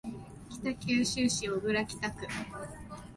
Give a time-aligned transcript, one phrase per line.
[0.49, 2.27] 北九州市小倉北区